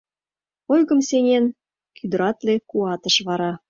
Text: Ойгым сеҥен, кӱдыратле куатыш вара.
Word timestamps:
Ойгым 0.73 0.99
сеҥен, 1.09 1.45
кӱдыратле 1.97 2.55
куатыш 2.69 3.15
вара. 3.27 3.51